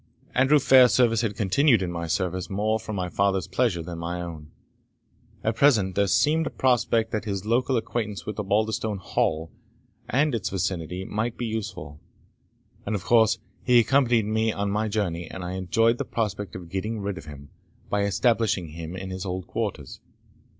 Andrew 0.33 0.57
Fairservice 0.57 1.21
had 1.21 1.35
continued 1.35 1.83
in 1.83 1.91
my 1.91 2.07
service 2.07 2.49
more 2.49 2.79
from 2.79 2.95
my 2.95 3.07
father's 3.07 3.45
pleasure 3.47 3.83
than 3.83 3.99
my 3.99 4.19
own. 4.19 4.49
At 5.43 5.55
present 5.55 5.93
there 5.93 6.07
seemed 6.07 6.47
a 6.47 6.49
prospect 6.49 7.11
that 7.11 7.25
his 7.25 7.45
local 7.45 7.77
acquaintance 7.77 8.25
with 8.25 8.37
Osbaldistone 8.39 8.97
Hall 8.97 9.51
and 10.09 10.33
its 10.33 10.49
vicinity 10.49 11.05
might 11.05 11.37
be 11.37 11.45
useful; 11.45 11.99
and, 12.83 12.95
of 12.95 13.03
course, 13.03 13.37
he 13.63 13.77
accompanied 13.77 14.25
me 14.25 14.51
on 14.51 14.71
my 14.71 14.87
journey, 14.87 15.29
and 15.29 15.43
I 15.43 15.51
enjoyed 15.51 15.99
the 15.99 16.03
prospect 16.05 16.55
of 16.55 16.71
getting 16.71 16.99
rid 16.99 17.19
of 17.19 17.25
him, 17.25 17.51
by 17.87 18.01
establishing 18.01 18.69
him 18.69 18.95
in 18.95 19.11
his 19.11 19.23
old 19.23 19.45
quarters. 19.45 19.99